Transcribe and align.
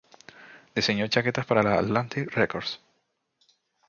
Diseñó 0.73 1.05
chaquetas 1.07 1.45
para 1.45 1.61
la 1.61 1.75
Atlantic 1.75 2.33
Records. 2.35 2.79